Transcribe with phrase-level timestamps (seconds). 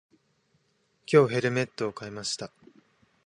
[1.05, 2.51] 今日、ヘルメットを買いました。